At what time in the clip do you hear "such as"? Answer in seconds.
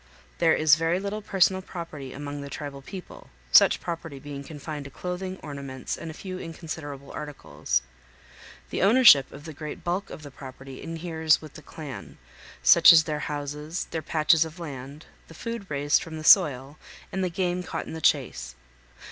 12.63-13.03